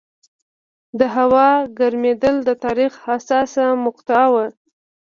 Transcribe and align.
د 0.99 1.01
هوا 1.15 1.49
ګرمېدل 1.79 2.35
د 2.47 2.49
تاریخ 2.63 2.91
حساسه 3.05 3.65
مقطعه 3.85 4.27
وه. 4.33 4.45